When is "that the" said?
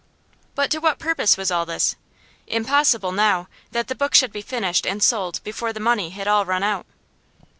3.69-3.93